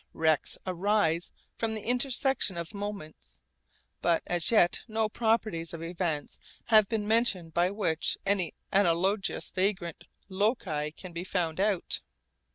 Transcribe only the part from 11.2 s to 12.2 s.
found out.